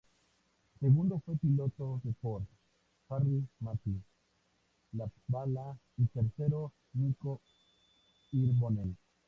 [0.79, 2.41] Segundo fue el piloto de Ford,
[3.07, 4.01] Jari-Matti
[4.93, 7.39] Latvala y tercero Mikko
[8.31, 8.97] Hirvonen.